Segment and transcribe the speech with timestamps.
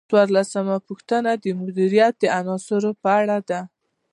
[0.09, 3.61] څوارلسمه پوښتنه د مدیریت د عناصرو په اړه ده.